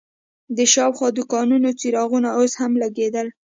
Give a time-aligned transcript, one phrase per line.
[0.57, 3.27] د شاوخوا دوکانونو څراغونه اوس هم لګېدل.